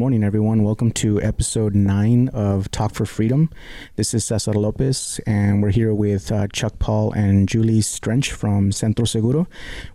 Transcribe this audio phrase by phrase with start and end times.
[0.00, 0.62] morning, everyone.
[0.62, 3.50] Welcome to episode nine of Talk for Freedom.
[3.96, 8.72] This is Cesar Lopez, and we're here with uh, Chuck Paul and Julie Strench from
[8.72, 9.46] Centro Seguro.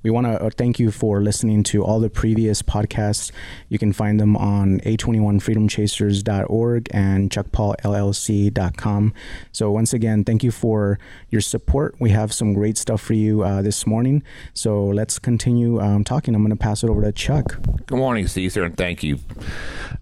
[0.03, 3.31] We want to uh, thank you for listening to all the previous podcasts.
[3.67, 9.13] You can find them on a21freedomchasers.org and chuckpaulllc.com.
[9.53, 10.99] So, once again, thank you for
[11.31, 11.95] your support.
[11.97, 14.21] We have some great stuff for you uh, this morning.
[14.53, 16.35] So, let's continue um, talking.
[16.35, 17.57] I'm going to pass it over to Chuck.
[17.87, 19.17] Good morning, Cesar, and thank you.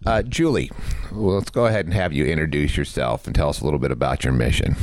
[0.06, 0.72] Uh, Julie,
[1.12, 3.92] well, let's go ahead and have you introduce yourself and tell us a little bit
[3.92, 4.76] about your mission.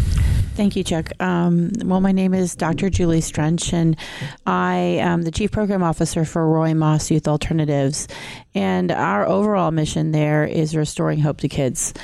[0.55, 1.11] Thank you, Chuck.
[1.21, 2.91] Um, well, my name is Dr.
[2.91, 3.97] Julie Strench, and
[4.47, 8.09] I am the Chief Program Officer for Roy Maas Youth Alternatives.
[8.55, 11.95] And our overall mission there is restoring hope to kids.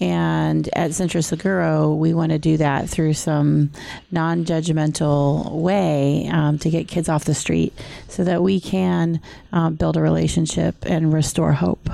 [0.00, 3.70] And at Centro Seguro, we want to do that through some
[4.10, 7.72] non judgmental way um, to get kids off the street
[8.08, 9.20] so that we can
[9.52, 11.88] um, build a relationship and restore hope.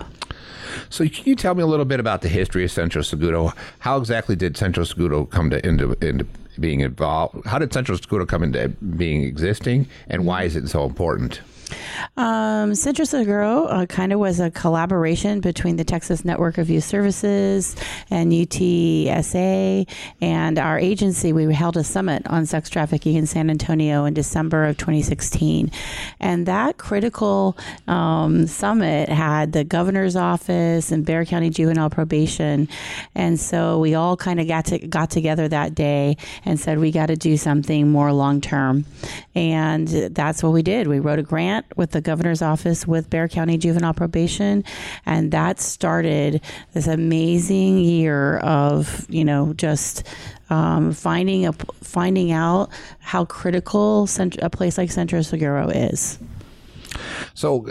[0.91, 3.53] So, can you tell me a little bit about the history of Centro Seguro?
[3.79, 6.27] How exactly did Centro Seguro come to into, into
[6.59, 7.47] being involved?
[7.47, 11.43] How did Centro Seguro come into being existing, and why is it so important?
[12.17, 16.85] Um, Centro Seguro uh, kind of was a collaboration between the Texas Network of Youth
[16.85, 17.77] Services
[18.11, 19.89] and UTSA
[20.21, 21.33] and our agency.
[21.33, 25.71] We held a summit on sex trafficking in San Antonio in December of 2016.
[26.19, 27.57] And that critical
[27.89, 32.69] um, summit had the governor's office and Bexar County Juvenile Probation.
[33.15, 36.91] And so we all kind of got, to, got together that day and said, we
[36.91, 38.85] got to do something more long term.
[39.35, 40.87] And that's what we did.
[40.87, 44.65] We wrote a grant grant with the governor's office with Bexar County Juvenile Probation,
[45.07, 46.41] and that started
[46.73, 50.07] this amazing year of you know just
[50.51, 54.09] um, finding a finding out how critical
[54.41, 56.19] a place like Centro Seguro is.
[57.35, 57.69] So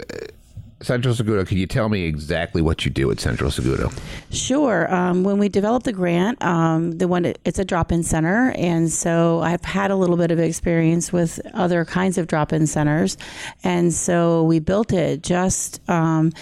[0.82, 3.90] Centro Seguro, can you tell me exactly what you do at Centro Seguro?
[4.30, 4.92] Sure.
[4.92, 9.40] Um, when we developed the grant, um, the one it's a drop-in center, and so
[9.40, 13.18] I've had a little bit of experience with other kinds of drop-in centers,
[13.62, 16.32] and so we built it just um,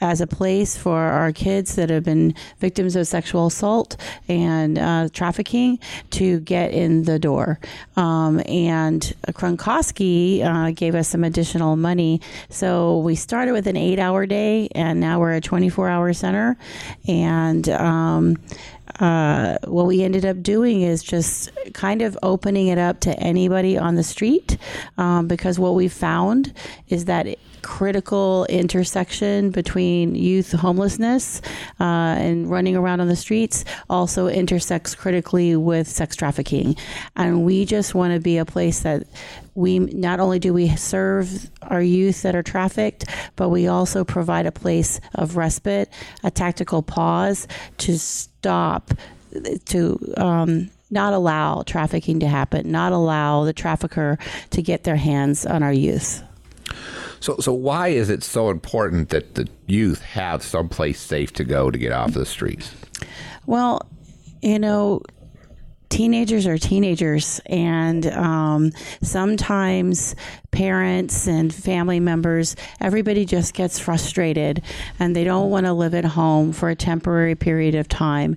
[0.00, 3.96] as a place for our kids that have been victims of sexual assault
[4.28, 5.78] and uh, trafficking
[6.10, 7.58] to get in the door.
[7.96, 12.20] Um, and Kronkosky uh, gave us some additional money.
[12.50, 16.56] So we started with an eight hour day, and now we're a 24 hour center.
[17.08, 18.36] And um,
[19.00, 23.76] uh, what we ended up doing is just kind of opening it up to anybody
[23.76, 24.56] on the street
[24.98, 26.52] um, because what we found
[26.88, 27.26] is that
[27.62, 31.42] critical intersection between youth homelessness
[31.80, 36.76] uh, and running around on the streets also intersects critically with sex trafficking.
[37.16, 39.02] And we just want to be a place that
[39.56, 43.06] we not only do we serve our youth that are trafficked,
[43.36, 45.88] but we also provide a place of respite,
[46.22, 48.92] a tactical pause to stop
[49.66, 54.18] to um, not allow trafficking to happen, not allow the trafficker
[54.50, 56.22] to get their hands on our youth.
[57.20, 61.70] So, so why is it so important that the youth have someplace safe to go
[61.70, 62.74] to get off the streets?
[63.46, 63.82] Well,
[64.42, 65.02] you know,
[65.88, 70.14] teenagers are teenagers, and um, sometimes
[70.56, 74.62] parents and family members, everybody just gets frustrated
[74.98, 78.34] and they don't want to live at home for a temporary period of time.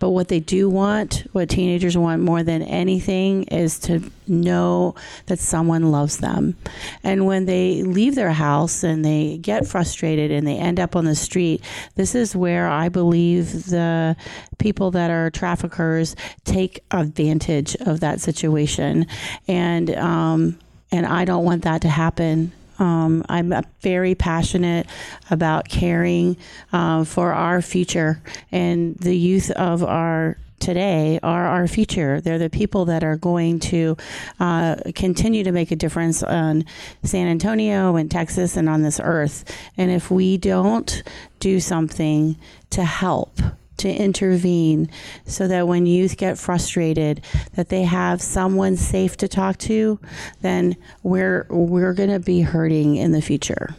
[0.00, 5.38] But what they do want, what teenagers want more than anything, is to know that
[5.38, 6.56] someone loves them.
[7.04, 11.04] And when they leave their house and they get frustrated and they end up on
[11.04, 11.62] the street,
[11.94, 14.16] this is where I believe the
[14.58, 19.06] people that are traffickers take advantage of that situation.
[19.46, 20.58] And, um,
[20.92, 22.52] and I don't want that to happen.
[22.78, 24.86] Um, I'm very passionate
[25.30, 26.36] about caring
[26.72, 32.20] uh, for our future and the youth of our today are our future.
[32.20, 33.96] They're the people that are going to
[34.38, 36.64] uh, continue to make a difference on
[37.02, 39.44] San Antonio and Texas and on this earth.
[39.76, 41.02] And if we don't
[41.40, 42.36] do something
[42.70, 43.40] to help,
[43.80, 44.90] to intervene
[45.26, 47.20] so that when youth get frustrated
[47.54, 49.98] that they have someone safe to talk to
[50.40, 53.74] then we're we're going to be hurting in the future.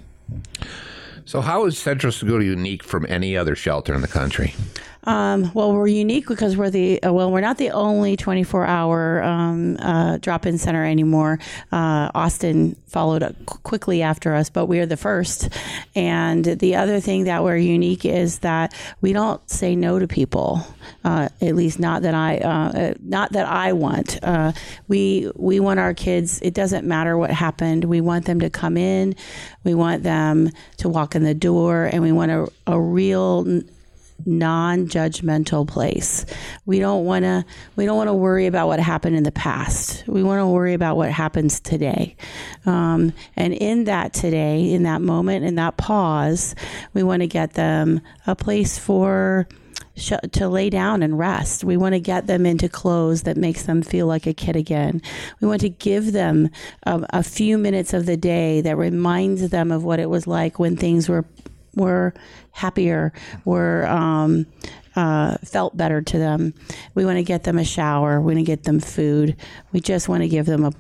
[1.26, 4.54] So how is centro seguro unique from any other shelter in the country
[5.04, 9.24] Um, well, we're unique because we're the uh, well, we're not the only 24 hour
[9.24, 11.40] um, uh, drop in center anymore.
[11.72, 15.50] Uh, Austin followed up quickly after us, but we are the first.
[15.96, 20.66] And the other thing that we're unique is that we don't say no to people.
[21.04, 24.20] Uh, at least not that I uh, not that I want.
[24.22, 24.52] Uh,
[24.88, 26.40] we we want our kids.
[26.42, 27.86] It doesn't matter what happened.
[27.86, 29.16] We want them to come in.
[29.64, 33.64] We want them to walk in the door, and we want a, a real
[34.26, 36.26] non-judgmental place.
[36.66, 37.46] We don't want to
[37.76, 40.04] we don't want to worry about what happened in the past.
[40.08, 42.16] We want to worry about what happens today.
[42.66, 46.56] Um, and in that today, in that moment, in that pause,
[46.94, 49.48] we want to get them a place for
[50.32, 51.64] to lay down and rest.
[51.64, 55.02] We want to get them into clothes that makes them feel like a kid again.
[55.40, 56.50] We want to give them
[56.84, 60.60] a, a few minutes of the day that reminds them of what it was like
[60.60, 61.26] when things were
[61.76, 62.14] were
[62.52, 63.14] happier,
[63.46, 64.46] were um,
[64.96, 66.54] uh, felt better to them.
[66.96, 68.20] We want to get them a shower.
[68.20, 69.36] We want to get them food.
[69.72, 70.72] We just want to give them a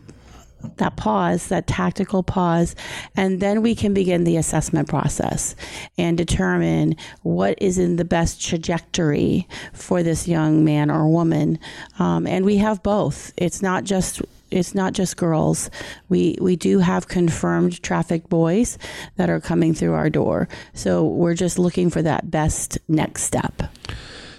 [0.77, 2.75] that pause, that tactical pause,
[3.15, 5.55] and then we can begin the assessment process
[5.97, 11.59] and determine what is in the best trajectory for this young man or woman.
[11.99, 13.33] Um, and we have both.
[13.37, 15.69] It's not just it's not just girls.
[16.09, 18.77] We we do have confirmed traffic boys
[19.15, 20.47] that are coming through our door.
[20.73, 23.63] So we're just looking for that best next step.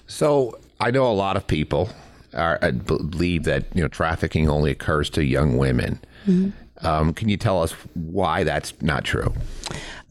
[0.06, 1.90] So I know a lot of people
[2.34, 6.00] are, uh, believe that you know trafficking only occurs to young women.
[6.26, 6.86] Mm-hmm.
[6.86, 9.32] Um, can you tell us why that's not true?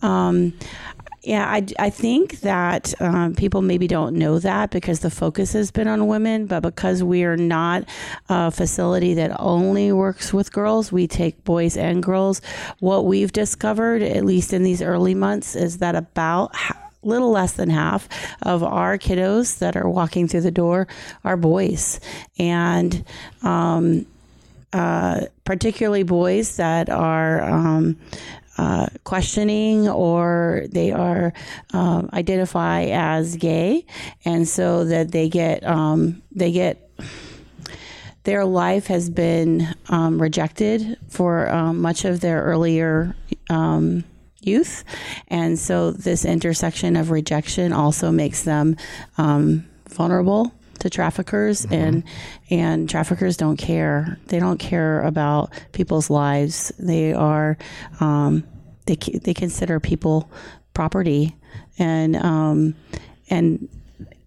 [0.01, 0.53] Um,
[1.23, 5.69] yeah, I, I think that um, people maybe don't know that because the focus has
[5.69, 7.83] been on women, but because we are not
[8.27, 12.41] a facility that only works with girls, we take boys and girls.
[12.79, 17.53] What we've discovered, at least in these early months, is that about a little less
[17.53, 18.09] than half
[18.41, 20.87] of our kiddos that are walking through the door
[21.23, 21.99] are boys.
[22.39, 23.05] And,
[23.43, 24.07] um,
[24.73, 27.97] uh, particularly boys that are um,
[28.61, 31.33] uh, questioning or they are
[31.73, 33.83] um, identify as gay,
[34.23, 36.91] and so that they get um, they get
[38.23, 43.15] their life has been um, rejected for um, much of their earlier
[43.49, 44.03] um,
[44.41, 44.83] youth,
[45.27, 48.77] and so this intersection of rejection also makes them
[49.17, 51.73] um, vulnerable to traffickers mm-hmm.
[51.73, 52.03] and
[52.49, 54.19] and traffickers don't care.
[54.27, 56.71] They don't care about people's lives.
[56.77, 57.57] They are
[57.99, 58.43] um,
[58.85, 60.29] they they consider people
[60.73, 61.35] property.
[61.77, 62.75] And um,
[63.29, 63.69] and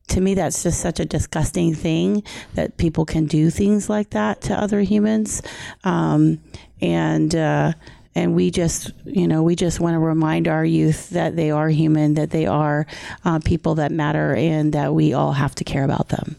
[0.09, 2.23] to me that's just such a disgusting thing
[2.55, 5.43] that people can do things like that to other humans.
[5.83, 6.41] Um,
[6.81, 7.73] and uh,
[8.15, 11.69] and we just you know we just want to remind our youth that they are
[11.69, 12.87] human that they are
[13.25, 16.37] uh, people that matter and that we all have to care about them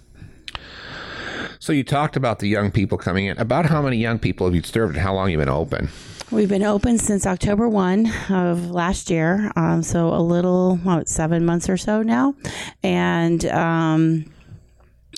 [1.65, 3.39] so you talked about the young people coming in.
[3.39, 5.89] About how many young people have you served and how long you been open?
[6.29, 9.51] We've been open since October 1 of last year.
[9.55, 12.35] Um, so a little, what, seven months or so now.
[12.83, 14.25] And, um,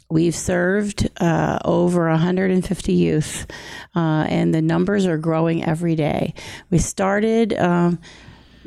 [0.09, 3.45] We've served uh, over 150 youth,
[3.94, 6.33] uh, and the numbers are growing every day.
[6.69, 7.99] We started um,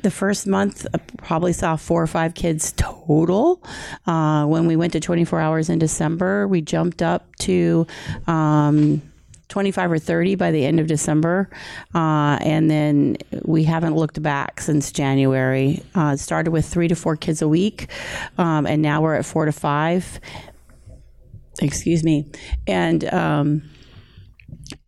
[0.03, 3.63] the first month uh, probably saw four or five kids total.
[4.07, 7.87] Uh, when we went to 24 hours in December, we jumped up to.
[8.27, 9.03] Um,
[9.51, 11.51] 25 or 30 by the end of December.
[11.93, 15.83] Uh, and then we haven't looked back since January.
[15.95, 17.89] Uh, started with three to four kids a week,
[18.39, 20.21] um, and now we're at four to five.
[21.61, 22.27] Excuse me.
[22.69, 23.63] And, um,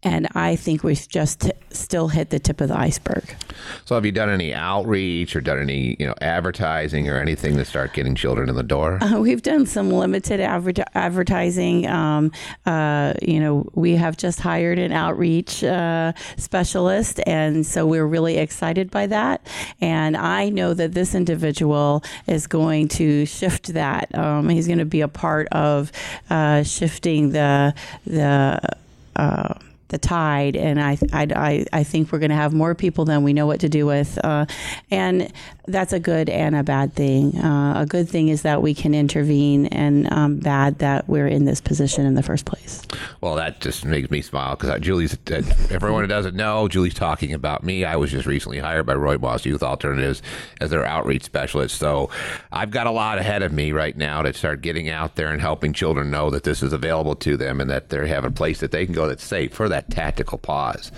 [0.02, 3.36] and I think we've just t- still hit the tip of the iceberg.
[3.84, 7.64] So, have you done any outreach or done any, you know, advertising or anything to
[7.64, 8.98] start getting children in the door?
[9.02, 11.86] Uh, we've done some limited adver- advertising.
[11.86, 12.32] Um,
[12.66, 18.38] uh, you know, we have just hired an outreach uh, specialist, and so we're really
[18.38, 19.46] excited by that.
[19.80, 24.16] And I know that this individual is going to shift that.
[24.16, 25.92] Um, he's going to be a part of
[26.30, 28.60] uh, shifting the the
[29.16, 29.54] uh,
[29.92, 33.32] the tide, and I I, I think we're going to have more people than we
[33.32, 34.46] know what to do with, uh,
[34.90, 35.32] and
[35.68, 37.36] that's a good and a bad thing.
[37.38, 41.44] Uh, a good thing is that we can intervene, and um, bad that we're in
[41.44, 42.82] this position in the first place.
[43.20, 45.16] Well, that just makes me smile because Julie's.
[45.30, 47.84] Uh, everyone who doesn't know, Julie's talking about me.
[47.84, 50.22] I was just recently hired by Roy Maas Youth Alternatives
[50.60, 52.10] as their outreach specialist, so
[52.50, 55.40] I've got a lot ahead of me right now to start getting out there and
[55.40, 58.60] helping children know that this is available to them and that they have a place
[58.60, 60.90] that they can go that's safe for that tactical pause.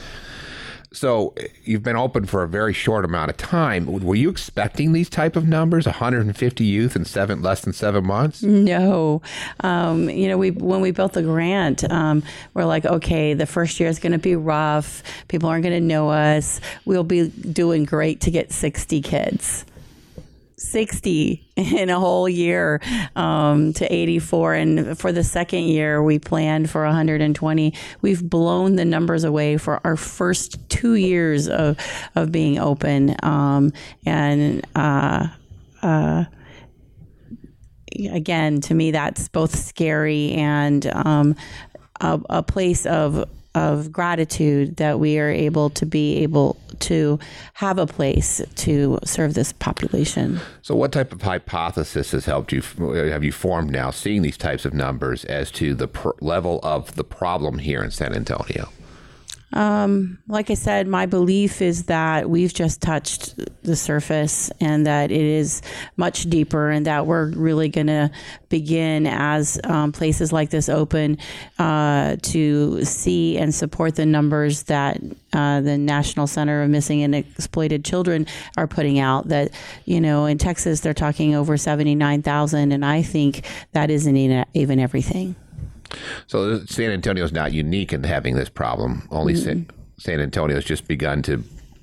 [0.94, 3.86] So you've been open for a very short amount of time.
[3.86, 8.42] Were you expecting these type of numbers, 150 youth in seven less than seven months?
[8.44, 9.20] No,
[9.60, 12.22] um, you know, we when we built the grant, um,
[12.54, 15.02] we're like, okay, the first year is going to be rough.
[15.26, 16.60] People aren't going to know us.
[16.84, 19.66] We'll be doing great to get 60 kids.
[20.56, 22.80] 60 in a whole year
[23.16, 24.54] um, to 84.
[24.54, 27.74] And for the second year, we planned for 120.
[28.00, 31.78] We've blown the numbers away for our first two years of,
[32.14, 33.16] of being open.
[33.22, 33.72] Um,
[34.06, 35.28] and, uh,
[35.82, 36.24] uh,
[38.10, 41.36] again, to me, that's both scary and um,
[42.00, 47.18] a, a place of of gratitude that we are able to be able to
[47.54, 50.40] have a place to serve this population.
[50.62, 52.62] So, what type of hypothesis has helped you?
[53.10, 55.88] Have you formed now, seeing these types of numbers, as to the
[56.20, 58.68] level of the problem here in San Antonio?
[59.54, 65.10] Um, like I said, my belief is that we've just touched the surface and that
[65.10, 65.62] it is
[65.96, 68.10] much deeper, and that we're really going to
[68.48, 71.18] begin as um, places like this open
[71.58, 75.00] uh, to see and support the numbers that
[75.32, 79.28] uh, the National Center of Missing and Exploited Children are putting out.
[79.28, 79.50] That,
[79.84, 85.36] you know, in Texas, they're talking over 79,000, and I think that isn't even everything.
[86.26, 89.08] So San Antonio is not unique in having this problem.
[89.10, 89.44] Only mm-hmm.
[89.44, 91.42] San, San Antonio has just begun to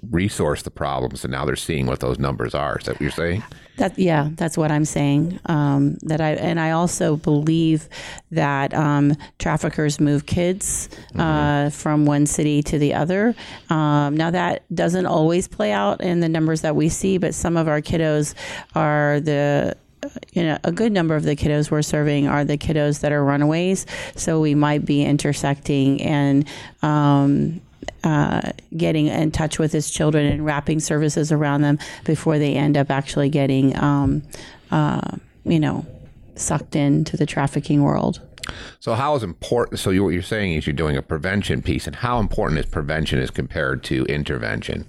[0.09, 2.77] resource the problems, and now they're seeing what those numbers are.
[2.79, 3.43] Is that what you're saying?
[3.77, 5.39] That yeah, that's what I'm saying.
[5.45, 7.87] Um, that I and I also believe
[8.31, 11.69] that um, traffickers move kids uh, mm-hmm.
[11.69, 13.35] from one city to the other.
[13.69, 17.55] Um, now that doesn't always play out in the numbers that we see, but some
[17.57, 18.33] of our kiddos
[18.75, 19.77] are the
[20.33, 23.23] you know, a good number of the kiddos we're serving are the kiddos that are
[23.23, 23.85] runaways.
[24.15, 26.47] So we might be intersecting and
[26.81, 27.61] um,
[28.03, 32.77] uh, getting in touch with his children and wrapping services around them before they end
[32.77, 34.23] up actually getting, um,
[34.71, 35.85] uh, you know,
[36.35, 38.21] sucked into the trafficking world.
[38.79, 39.79] So, how is important?
[39.79, 42.65] So, you, what you're saying is you're doing a prevention piece, and how important is
[42.65, 44.87] prevention as compared to intervention?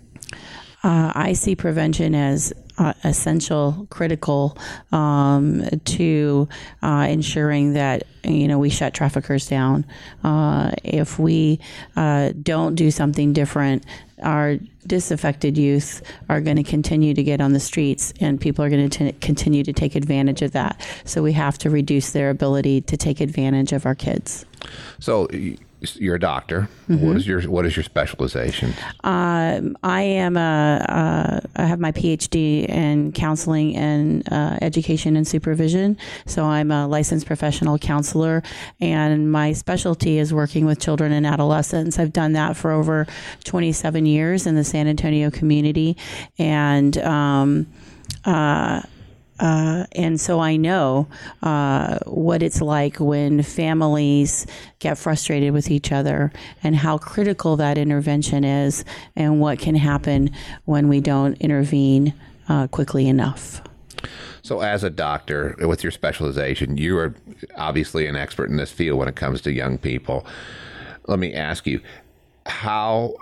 [0.83, 4.57] Uh, I see prevention as uh, essential, critical
[4.91, 6.49] um, to
[6.83, 9.85] uh, ensuring that you know we shut traffickers down.
[10.25, 11.61] Uh, if we
[11.97, 13.85] uh, don't do something different,
[14.23, 18.71] our disaffected youth are going to continue to get on the streets, and people are
[18.71, 20.81] going to continue to take advantage of that.
[21.05, 24.45] So we have to reduce their ability to take advantage of our kids.
[24.99, 25.29] So
[25.95, 26.69] you're a doctor.
[26.89, 27.07] Mm-hmm.
[27.07, 28.75] What is your What is your specialization?
[29.05, 30.85] Um, I am a.
[30.89, 35.97] Uh, I have my PhD in counseling and uh, education and supervision.
[36.27, 38.43] So I'm a licensed professional counselor,
[38.81, 41.99] and my specialty is working with children and adolescents.
[41.99, 43.07] I've done that for over
[43.45, 45.97] 27 years in the San Antonio community,
[46.39, 46.97] and.
[46.99, 47.67] Um,
[48.25, 48.83] uh,
[49.43, 51.09] uh, and so I know
[51.43, 54.47] uh, what it's like when families
[54.79, 56.33] get frustrated with each other
[56.63, 58.85] and how critical that intervention is
[59.17, 60.31] and what can happen
[60.65, 62.15] when we don't intervene
[62.49, 63.61] uh, quickly enough.
[64.43, 67.15] So, as a doctor with your specialization, you are
[67.57, 70.25] obviously an expert in this field when it comes to young people.
[71.09, 71.81] Let me ask you
[72.47, 73.15] how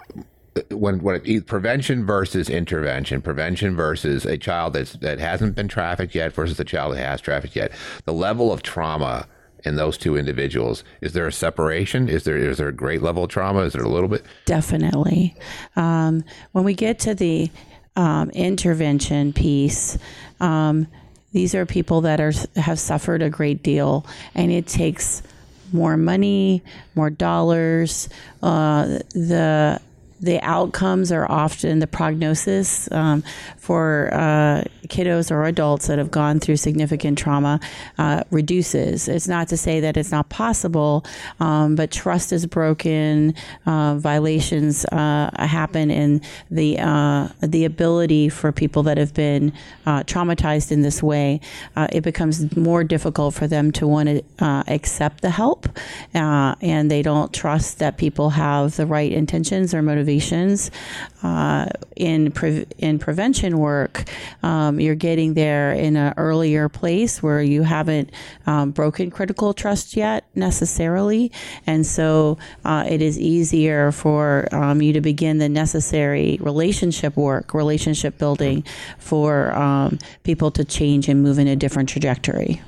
[0.70, 6.14] when when it, prevention versus intervention, prevention versus a child that's that hasn't been trafficked
[6.14, 7.72] yet versus a child that has trafficked yet,
[8.04, 9.26] the level of trauma
[9.62, 12.08] in those two individuals is there a separation?
[12.08, 13.60] Is there is there a great level of trauma?
[13.60, 14.24] Is there a little bit?
[14.46, 15.36] Definitely.
[15.76, 17.50] Um, when we get to the
[17.96, 19.98] um, intervention piece.
[20.40, 20.86] Um,
[21.32, 25.22] these are people that are have suffered a great deal, and it takes
[25.72, 26.62] more money,
[26.94, 28.08] more dollars.
[28.42, 29.80] Uh, the
[30.20, 33.22] the outcomes are often the prognosis um,
[33.56, 37.58] for uh, kiddos or adults that have gone through significant trauma
[37.98, 39.08] uh, reduces.
[39.08, 41.04] It's not to say that it's not possible,
[41.38, 43.34] um, but trust is broken,
[43.64, 49.52] uh, violations uh, happen, and the uh, the ability for people that have been
[49.86, 51.40] uh, traumatized in this way,
[51.92, 54.22] it becomes more difficult for them to want to
[54.68, 55.66] accept the help,
[56.12, 60.70] and they don't trust that people have the right intentions or motivations motivations.
[61.22, 64.08] Uh, in pre- in prevention work,
[64.42, 68.10] um, you're getting there in an earlier place where you haven't
[68.46, 71.30] um, broken critical trust yet necessarily,
[71.66, 77.52] and so uh, it is easier for um, you to begin the necessary relationship work,
[77.52, 78.64] relationship building,
[78.98, 82.62] for um, people to change and move in a different trajectory.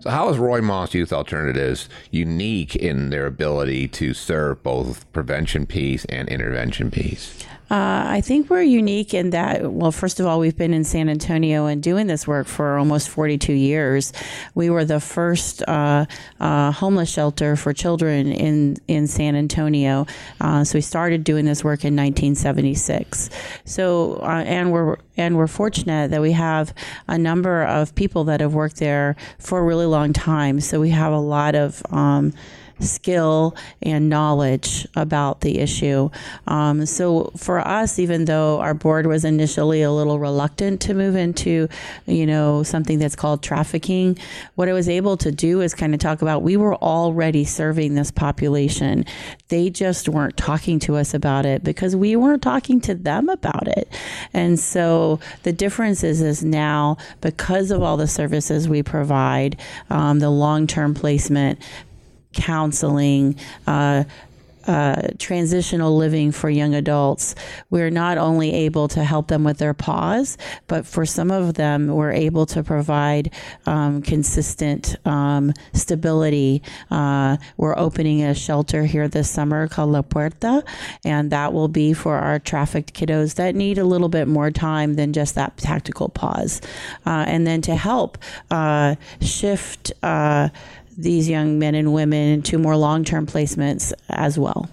[0.00, 5.66] So, how is Roy Maas Youth Alternatives unique in their ability to serve both prevention
[5.66, 7.44] piece and intervention piece?
[7.74, 11.08] Uh, I think we're unique in that, well, first of all, we've been in San
[11.08, 14.12] Antonio and doing this work for almost 42 years.
[14.54, 16.06] We were the first uh,
[16.38, 20.06] uh, homeless shelter for children in, in San Antonio.
[20.40, 23.28] Uh, so we started doing this work in 1976.
[23.64, 26.74] So, uh, and we're and we're fortunate that we have
[27.06, 30.60] a number of people that have worked there for a really long time.
[30.60, 32.32] So we have a lot of um,
[32.80, 36.10] skill and knowledge about the issue.
[36.46, 41.16] Um, so for us, even though our board was initially a little reluctant to move
[41.16, 41.68] into,
[42.06, 44.18] you know, something that's called trafficking,
[44.54, 47.94] what I was able to do is kind of talk about we were already serving
[47.94, 49.04] this population.
[49.48, 53.68] They just weren't talking to us about it because we weren't talking to them about
[53.68, 53.88] it.
[54.32, 59.58] And so the difference is, is now because of all the services we provide,
[59.90, 61.58] um, the long term placement,
[62.34, 63.36] counseling,
[63.66, 64.04] uh,
[64.66, 67.34] uh, transitional living for young adults,
[67.70, 71.88] we're not only able to help them with their pause, but for some of them,
[71.88, 73.30] we're able to provide
[73.66, 76.62] um, consistent um, stability.
[76.90, 80.64] Uh, we're opening a shelter here this summer called La Puerta,
[81.04, 84.94] and that will be for our trafficked kiddos that need a little bit more time
[84.94, 86.60] than just that tactical pause.
[87.04, 88.18] Uh, and then to help
[88.50, 90.48] uh, shift uh,
[90.96, 94.68] these young men and women to more long term placements as well.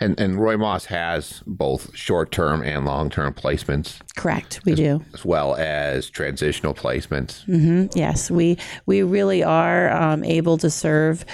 [0.00, 4.00] And, and Roy Maas has both short term and long term placements.
[4.16, 5.04] Correct, we as, do.
[5.14, 7.44] As well as transitional placements.
[7.46, 7.86] Mm-hmm.
[7.98, 11.24] Yes, we, we really are um, able to serve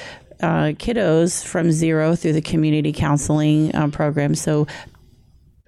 [0.41, 4.35] uh, kiddos from zero through the community counseling um, program.
[4.35, 4.67] So,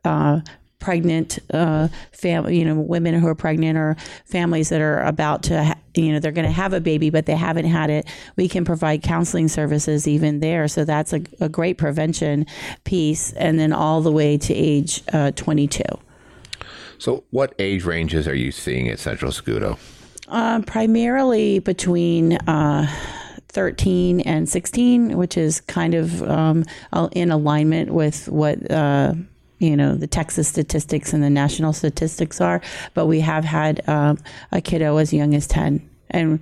[0.05, 0.41] uh,
[0.81, 5.63] pregnant uh, family, you know, women who are pregnant or families that are about to,
[5.63, 8.07] ha- you know, they're going to have a baby, but they haven't had it.
[8.37, 10.67] We can provide counseling services even there.
[10.67, 12.47] So that's a, a great prevention
[12.85, 13.33] piece.
[13.35, 15.83] And then all the way to age uh, 22.
[16.99, 19.79] So, what age ranges are you seeing at Centro Seguro?
[20.29, 22.37] Uh, primarily between.
[22.49, 22.89] Uh,
[23.53, 26.65] 13 and 16, which is kind of um,
[27.11, 29.15] in alignment with what uh,
[29.61, 32.61] you know the Texas statistics and the national statistics are,
[32.95, 34.19] but we have had um,
[34.51, 36.41] a kiddo as young as ten, and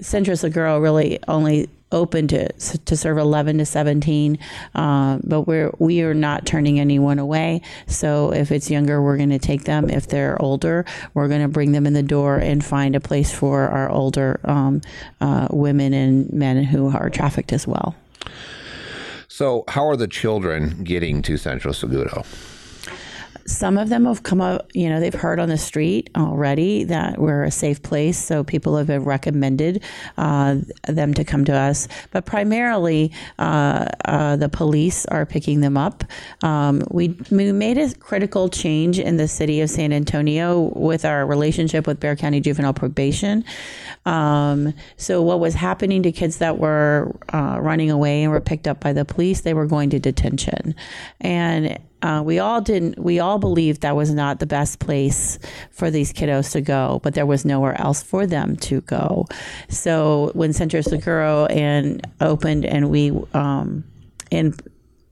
[0.00, 4.38] Centro Seguro really only open to to serve 11 to 17
[4.76, 7.60] uh, but we're we are not turning anyone away.
[7.86, 9.90] So if it's younger we're going to take them.
[9.90, 13.32] If they're older we're going to bring them in the door and find a place
[13.32, 14.80] for our older um,
[15.20, 17.94] uh, women and men who are trafficked as well.
[19.28, 22.24] So how are the children getting to centro seguro
[23.46, 27.18] some of them have come up, you know, they've heard on the street already that
[27.18, 28.18] we're a safe place.
[28.18, 29.82] So people have recommended
[30.16, 31.88] uh, them to come to us.
[32.12, 36.04] But primarily, uh, uh, the police are picking them up.
[36.42, 41.26] Um, we, we made a critical change in the city of San Antonio with our
[41.26, 43.44] relationship with Bexar County Juvenile Probation.
[44.06, 48.68] Um, so what was happening to kids that were uh, running away and were picked
[48.68, 50.74] up by the police, they were going to detention.
[51.20, 55.38] And uh, we all didn't we all believed that was not the best place
[55.70, 59.26] for these kiddos to go but there was nowhere else for them to go.
[59.68, 63.84] So when centro seguro and opened and we um,
[64.30, 64.54] in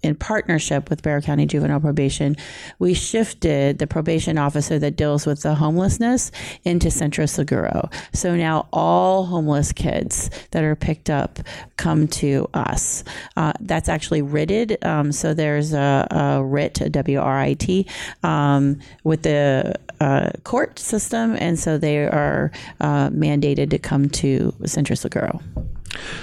[0.03, 2.37] in partnership with Bexar County Juvenile Probation,
[2.79, 6.31] we shifted the probation officer that deals with the homelessness
[6.65, 7.91] into Centro Seguro.
[8.13, 11.41] So now all homeless kids that are picked up
[11.77, 13.03] come to us.
[13.37, 14.85] Uh, that's actually writted.
[14.85, 17.87] Um, so there's a, a writ, a W R I T,
[18.23, 21.37] um, with the uh, court system.
[21.41, 25.41] And so they are uh, mandated to come to Centro Seguro.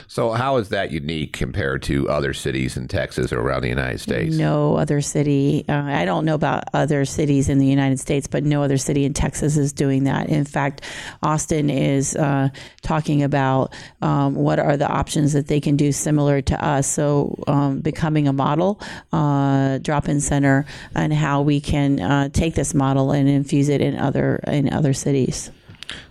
[0.07, 3.99] So, how is that unique compared to other cities in Texas or around the United
[3.99, 4.35] States?
[4.35, 5.65] No other city.
[5.67, 9.05] Uh, I don't know about other cities in the United States, but no other city
[9.05, 10.29] in Texas is doing that.
[10.29, 10.81] In fact,
[11.23, 12.49] Austin is uh,
[12.81, 16.87] talking about um, what are the options that they can do similar to us.
[16.87, 18.79] So, um, becoming a model
[19.11, 23.97] uh, drop-in center, and how we can uh, take this model and infuse it in
[23.97, 25.51] other in other cities.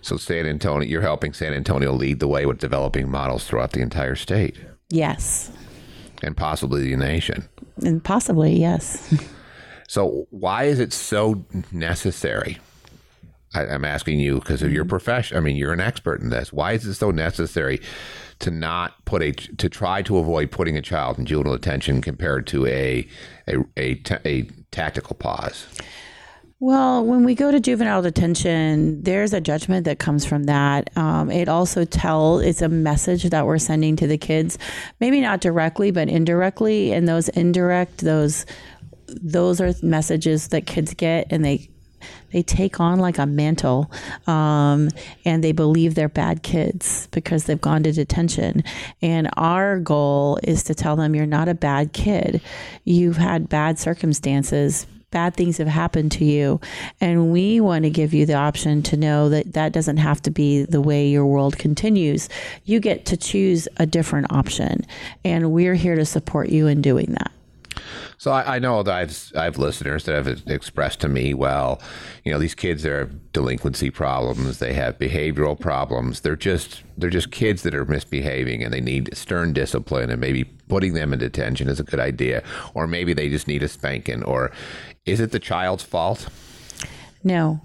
[0.01, 3.81] So San Antonio, you're helping San Antonio lead the way with developing models throughout the
[3.81, 4.57] entire state.
[4.89, 5.51] Yes.
[6.23, 7.47] And possibly the nation.
[7.83, 9.13] And possibly, yes.
[9.87, 12.59] so why is it so necessary?
[13.55, 14.89] I, am asking you because of your mm-hmm.
[14.89, 15.37] profession.
[15.37, 16.51] I mean, you're an expert in this.
[16.51, 17.81] Why is it so necessary
[18.39, 22.47] to not put a to try to avoid putting a child in juvenile detention compared
[22.47, 23.07] to a
[23.47, 25.67] a a, a tactical pause?
[26.61, 30.89] Well, when we go to juvenile detention, there's a judgment that comes from that.
[30.97, 34.57] Um, it also tells it's a message that we're sending to the kids,
[35.01, 36.93] maybe not directly, but indirectly.
[36.93, 38.45] And those indirect, those
[39.07, 41.69] those are messages that kids get and they
[42.31, 43.91] they take on like a mantle
[44.27, 44.89] um,
[45.25, 48.63] and they believe they're bad kids because they've gone to detention
[49.01, 52.41] and our goal is to tell them you're not a bad kid
[52.83, 56.59] you've had bad circumstances bad things have happened to you.
[56.99, 60.31] And we want to give you the option to know that that doesn't have to
[60.31, 62.29] be the way your world continues.
[62.65, 64.85] You get to choose a different option.
[65.23, 67.31] And we're here to support you in doing that.
[68.17, 71.81] So I, I, know that I've, I have listeners that have expressed to me, well,
[72.23, 76.21] you know, these kids have delinquency problems, they have behavioral problems.
[76.21, 80.45] They're just they're just kids that are misbehaving, and they need stern discipline, and maybe
[80.45, 82.41] putting them in detention is a good idea,
[82.73, 84.23] or maybe they just need a spanking.
[84.23, 84.51] Or
[85.05, 86.27] is it the child's fault?
[87.23, 87.61] No,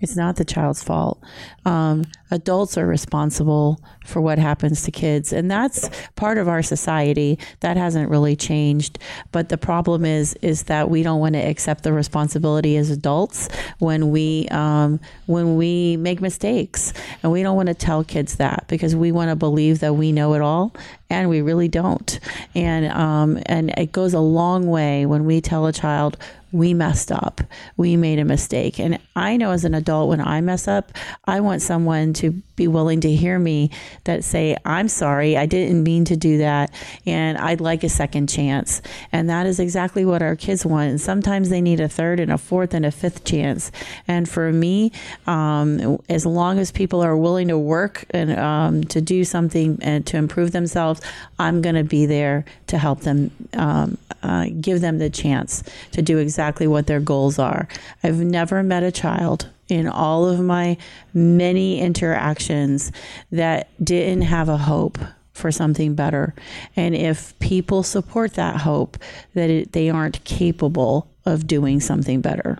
[0.00, 1.20] it's not the child's fault.
[1.64, 7.38] Um, adults are responsible for what happens to kids, and that's part of our society.
[7.60, 8.98] That hasn't really changed.
[9.32, 13.48] But the problem is, is that we don't want to accept the responsibility as adults
[13.78, 18.64] when we um, when we make mistakes, and we don't want to tell kids that
[18.68, 20.74] because we want to believe that we know it all,
[21.08, 22.20] and we really don't.
[22.54, 26.16] And um, and it goes a long way when we tell a child
[26.56, 27.40] we messed up.
[27.76, 28.80] We made a mistake.
[28.80, 30.92] And I know as an adult, when I mess up,
[31.24, 33.70] I want someone to be willing to hear me
[34.04, 36.72] that say, I'm sorry, I didn't mean to do that,
[37.04, 38.82] and I'd like a second chance.
[39.12, 40.90] And that is exactly what our kids want.
[40.90, 43.70] And sometimes they need a third and a fourth and a fifth chance.
[44.08, 44.92] And for me,
[45.26, 50.06] um, as long as people are willing to work and um, to do something and
[50.06, 51.00] to improve themselves,
[51.38, 56.02] I'm going to be there to help them, um, uh, give them the chance to
[56.02, 57.68] do exactly what their goals are.
[58.02, 60.76] I've never met a child in all of my
[61.14, 62.92] many interactions
[63.30, 64.98] that didn't have a hope
[65.32, 66.34] for something better.
[66.76, 68.96] And if people support that hope,
[69.34, 72.58] that it, they aren't capable of doing something better.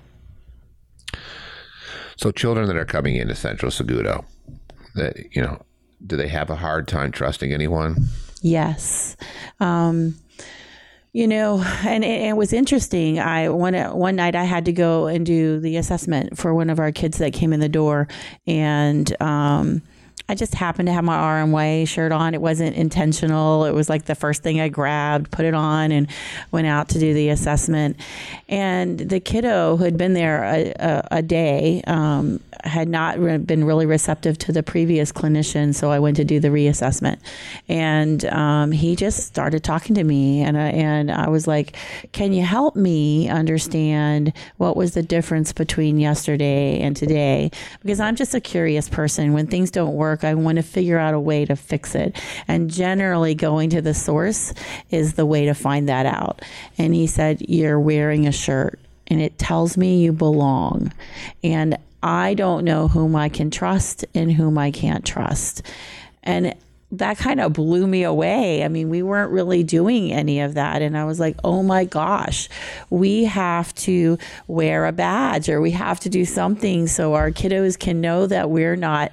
[2.16, 4.25] So, children that are coming into Centro Seguro,
[4.95, 5.62] that you know,
[6.07, 7.97] do they have a hard time trusting anyone?
[8.42, 9.16] Yes.
[9.61, 10.16] Um,
[11.17, 13.19] you know, and it, it, was interesting.
[13.19, 16.79] I one one night I had to go and do the assessment for one of
[16.79, 18.07] our kids that came in the door,
[18.47, 19.81] and um,
[20.29, 22.35] I just happened to have my RMY shirt on.
[22.35, 23.65] It wasn't intentional.
[23.65, 26.07] It was like the first thing I grabbed, put it on, and
[26.51, 27.97] went out to do the assessment.
[28.47, 33.38] And the kiddo who had been there a, a, a day um, had not re-
[33.38, 37.19] been really receptive to the previous clinician, so I went to do the reassessment.
[37.69, 41.77] And um, he just started talking to me, and I, and I was like,
[42.12, 47.51] "Can you help me understand what was the difference between yesterday and today?"
[47.83, 49.33] Because I'm just a curious person.
[49.33, 50.25] When things don't work work.
[50.25, 52.16] I want to figure out a way to fix it.
[52.47, 54.55] And generally, going to the source
[54.90, 56.42] is the way to find that out.
[56.79, 60.92] And he said, You're wearing a shirt and it tells me you belong.
[61.42, 65.62] And I don't know whom I can trust and whom I can't trust.
[66.23, 66.55] And
[66.92, 68.62] that kind of blew me away.
[68.62, 70.83] I mean, we weren't really doing any of that.
[70.83, 72.49] And I was like, oh my gosh,
[72.90, 77.77] we have to wear a badge or we have to do something so our kiddos
[77.77, 79.11] can know that we're not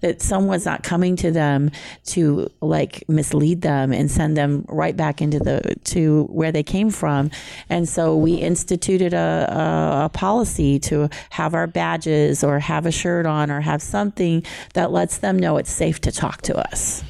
[0.00, 1.70] that someone's not coming to them
[2.06, 6.90] to like mislead them and send them right back into the to where they came
[6.90, 7.30] from.
[7.68, 12.92] And so we instituted a, a, a policy to have our badges or have a
[12.92, 17.02] shirt on or have something that lets them know it's safe to talk to us.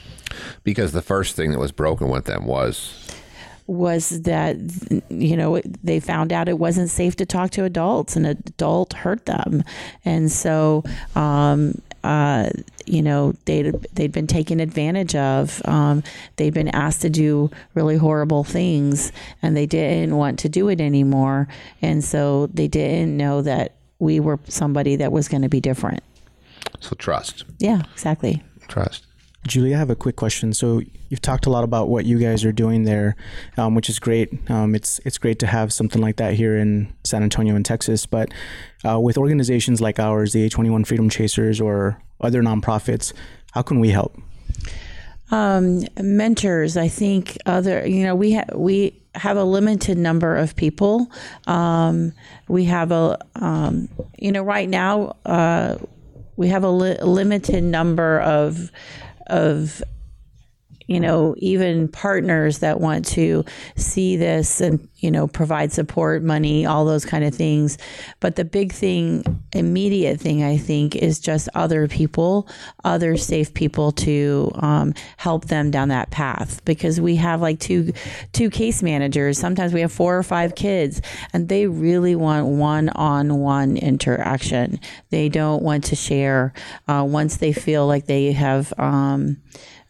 [0.64, 3.05] Because the first thing that was broken with them was
[3.68, 4.57] was that
[5.11, 8.94] you know they found out it wasn't safe to talk to adults and an adult
[8.94, 9.62] hurt them
[10.07, 10.83] and so
[11.14, 12.50] um, uh,
[12.87, 15.61] you know they'd they'd been taken advantage of.
[15.66, 16.02] Um,
[16.37, 20.80] they'd been asked to do really horrible things, and they didn't want to do it
[20.80, 21.48] anymore.
[21.82, 26.02] And so they didn't know that we were somebody that was going to be different.
[26.80, 27.44] So trust.
[27.58, 28.42] Yeah, exactly.
[28.68, 29.08] Trust.
[29.48, 30.52] Julie, I have a quick question.
[30.52, 33.16] So you've talked a lot about what you guys are doing there,
[33.56, 34.32] um, which is great.
[34.50, 38.06] Um, it's it's great to have something like that here in San Antonio in Texas.
[38.06, 38.30] But
[38.84, 43.12] uh, with organizations like ours, the A21 Freedom Chasers or other nonprofits,
[43.52, 44.16] how can we help?
[45.30, 50.56] Um, mentors, I think other, you know, we have we have a limited number of
[50.56, 51.11] people.
[51.46, 52.12] Um,
[52.48, 55.76] we have a, um, you know, right now uh,
[56.37, 58.70] we have a li- limited number of
[59.29, 59.83] of
[60.88, 63.44] you know, even partners that want to
[63.77, 67.77] see this and, you know, provide support, money, all those kind of things.
[68.20, 69.22] But the big thing,
[69.53, 72.48] immediate thing, I think, is just other people,
[72.85, 76.64] other safe people to um, help them down that path.
[76.64, 77.92] Because we have like two
[78.33, 79.38] two case managers.
[79.38, 81.03] Sometimes we have four or five kids,
[81.35, 84.81] and they really want one on one interaction.
[85.11, 86.55] They don't want to share
[86.88, 88.72] uh, once they feel like they have.
[88.79, 89.42] Um,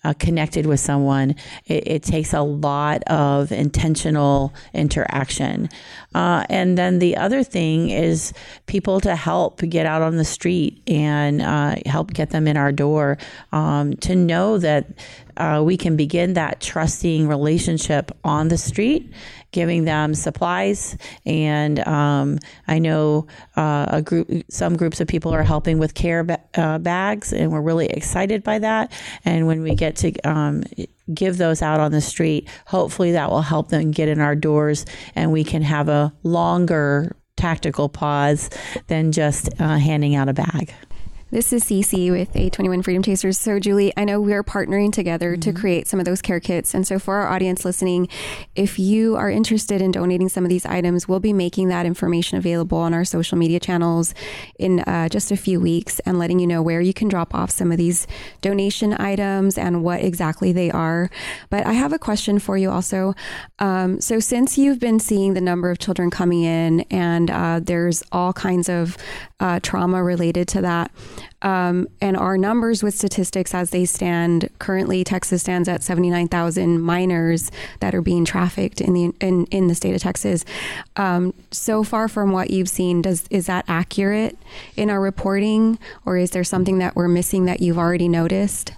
[0.05, 1.35] uh, connected with someone,
[1.67, 5.69] it, it, takes a lot of intentional interaction.
[6.15, 8.33] Uh, and then the other thing is
[8.67, 12.73] people to help get out on the street and uh, help get them in our
[12.73, 13.19] door
[13.53, 14.87] um, to know that
[15.39, 19.11] uh, we can begin that trusting relationship on the street,
[19.51, 20.97] giving them supplies.
[21.25, 26.25] And um, I know uh, a group, some groups of people are helping with care
[26.25, 28.93] ba- uh, bags, and we're really excited by that.
[29.25, 30.65] And when we get to um,
[31.13, 34.85] give those out on the street, hopefully that will help them get in our doors,
[35.15, 38.51] and we can have a longer tactical pause
[38.89, 40.75] than just uh, handing out a bag.
[41.31, 43.39] This is Cece with A21 Freedom Chasers.
[43.39, 45.41] So, Julie, I know we're partnering together mm-hmm.
[45.41, 46.73] to create some of those care kits.
[46.73, 48.09] And so, for our audience listening,
[48.57, 52.39] if you are interested in donating some of these items, we'll be making that information
[52.39, 54.15] available on our social media channels
[54.59, 57.51] in uh, just a few weeks and letting you know where you can drop off
[57.51, 58.07] some of these
[58.41, 61.11] donation items and what exactly they are.
[61.51, 63.15] But I have a question for you also.
[63.59, 68.03] Um, so, since you've been seeing the number of children coming in and uh, there's
[68.13, 68.97] all kinds of
[69.41, 70.91] uh, trauma related to that,
[71.43, 77.51] um, and our numbers with statistics as they stand currently, Texas stands at 79,000 minors
[77.81, 80.45] that are being trafficked in the in, in the state of Texas.
[80.97, 84.37] Um, so far from what you've seen, does is that accurate
[84.77, 88.73] in our reporting, or is there something that we're missing that you've already noticed?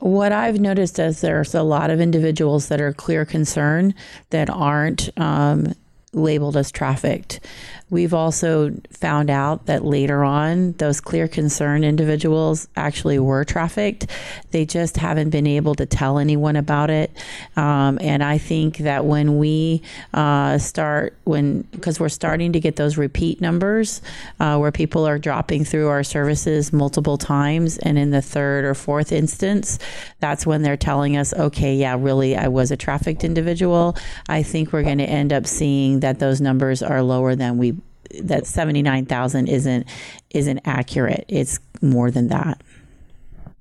[0.00, 3.94] What I've noticed is there's a lot of individuals that are clear concern
[4.30, 5.74] that aren't um,
[6.16, 7.40] labeled as trafficked.
[7.88, 14.08] We've also found out that later on, those clear concern individuals actually were trafficked.
[14.50, 17.16] They just haven't been able to tell anyone about it.
[17.54, 22.74] Um, and I think that when we uh, start, when because we're starting to get
[22.74, 24.02] those repeat numbers
[24.40, 28.74] uh, where people are dropping through our services multiple times, and in the third or
[28.74, 29.78] fourth instance,
[30.18, 33.96] that's when they're telling us, okay, yeah, really, I was a trafficked individual.
[34.28, 37.76] I think we're going to end up seeing that those numbers are lower than we
[38.20, 39.86] that 79,000 isn't
[40.30, 41.24] isn't accurate.
[41.28, 42.60] It's more than that.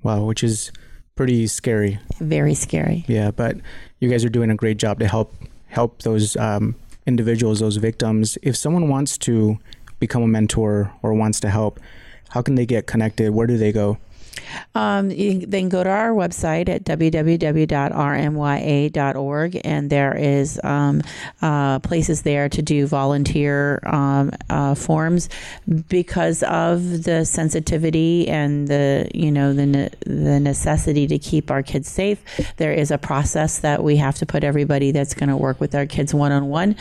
[0.04, 0.72] Wow, which is
[1.16, 2.00] pretty scary.
[2.20, 3.06] Very scary.
[3.08, 3.58] Yeah, but
[4.00, 5.34] you guys are doing a great job to help
[5.68, 8.38] help those um, individuals, those victims.
[8.42, 9.58] If someone wants to
[10.00, 11.80] become a mentor or wants to help,
[12.30, 13.34] how can they get connected?
[13.34, 13.98] Where do they go?
[14.74, 17.72] Um, you then go to our website at www.rmya.org,
[19.64, 21.02] and there is um,
[21.42, 25.30] uh, places there to do volunteer um, uh, forms
[25.90, 31.64] because of the sensitivity and the you know the ne- the necessity to keep our
[31.64, 32.22] kids safe.
[32.58, 35.76] There is a process that we have to put everybody that's going to work with
[35.76, 36.76] our kids one on one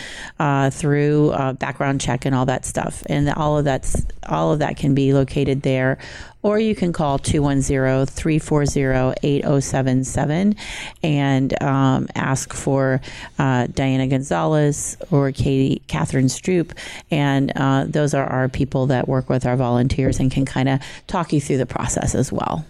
[0.71, 4.95] through background check and all that stuff, and all of that's all of that can
[4.95, 5.99] be located there
[6.45, 10.55] or you can call 210 340 8077
[11.03, 13.01] and um, ask for
[13.39, 16.77] uh, Diana Gonzalez or Katie Catherine Stroop.
[17.11, 20.81] And uh, those are our people that work with our volunteers and can kind of
[21.07, 22.65] talk you through the process as well.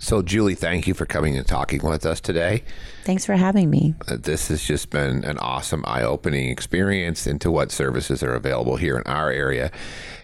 [0.00, 2.62] So, Julie, thank you for coming and talking with us today.
[3.02, 3.94] Thanks for having me.
[4.06, 8.76] Uh, this has just been an awesome, eye opening experience into what services are available
[8.76, 9.72] here in our area.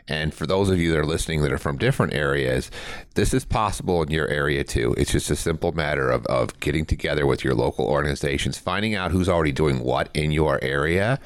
[0.07, 2.71] And for those of you that are listening that are from different areas,
[3.15, 4.95] this is possible in your area too.
[4.99, 9.13] It's just a simple matter of, of getting together with your local organizations, finding out
[9.13, 11.19] who's already doing what in your area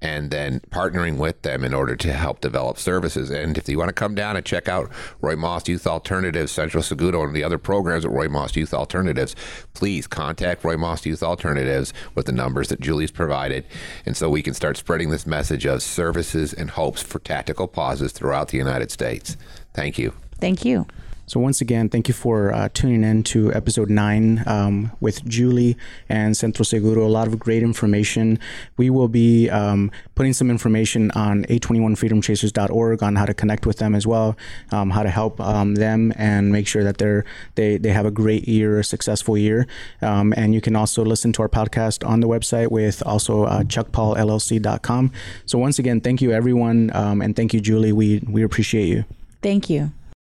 [0.00, 3.30] and then partnering with them in order to help develop services.
[3.30, 6.80] And if you want to come down and check out Roy Maas Youth Alternatives, Centro
[6.80, 9.34] Seguro, and the other programs at Roy Maas Youth Alternatives,
[9.74, 13.64] please contact Roy Maas Youth Alternatives with the numbers that Julie's provided.
[14.06, 18.12] And so we can start spreading this message of services and hopes for tactical pauses
[18.12, 19.36] throughout the United States.
[19.74, 20.14] Thank you.
[20.40, 20.86] Thank you.
[21.28, 25.76] So, once again, thank you for uh, tuning in to episode nine um, with Julie
[26.08, 27.06] and Centro Seguro.
[27.06, 28.38] A lot of great information.
[28.78, 33.94] We will be um, putting some information on a21freedomchasers.org on how to connect with them
[33.94, 34.38] as well,
[34.72, 38.10] um, how to help um, them, and make sure that they're they they have a
[38.10, 39.66] great year, a successful year.
[40.00, 43.64] Um, and you can also listen to our podcast on the website with also uh,
[43.64, 45.12] chuckpaulllc.com.
[45.44, 47.92] So, once again, thank you everyone, um, and thank you, Julie.
[47.92, 49.04] We we appreciate you.
[49.42, 49.92] Thank you.